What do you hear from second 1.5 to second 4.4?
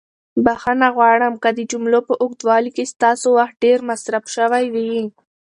د جملو په اوږدوالي کې ستاسو وخت ډېر مصرف